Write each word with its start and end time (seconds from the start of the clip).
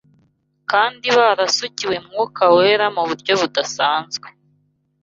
kandi 0.71 1.07
barasukiwe 1.17 1.95
Mwuka 2.05 2.43
Wera 2.55 2.85
mu 2.95 3.01
buryo 3.09 3.33
budasanzwe 3.41 4.27